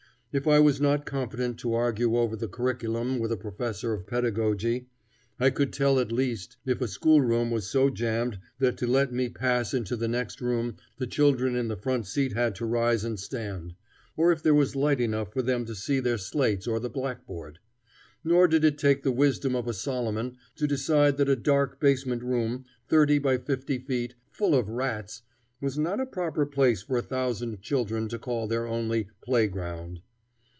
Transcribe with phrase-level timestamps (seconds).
[0.33, 4.87] If I was not competent to argue over the curriculum with a professor of pedagogy,
[5.37, 9.27] I could tell, at least, if a schoolroom was so jammed that to let me
[9.27, 13.19] pass into the next room the children in the front seat had to rise and
[13.19, 13.73] stand;
[14.15, 17.59] or if there was light enough for them to see their slates or the blackboard.
[18.23, 22.23] Nor did it take the wisdom of a Solomon to decide that a dark basement
[22.23, 25.23] room, thirty by fifty feet, full of rats,
[25.59, 29.99] was not a proper place for a thousand children to call their only "playground."